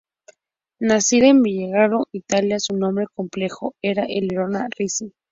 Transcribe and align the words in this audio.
Nacida 0.79 1.27
en 1.27 1.43
Viareggio, 1.43 2.07
Italia, 2.11 2.57
su 2.59 2.75
nombre 2.75 3.05
completo 3.13 3.75
era 3.83 4.03
Eleonora 4.09 4.67
Ricci. 4.75 5.13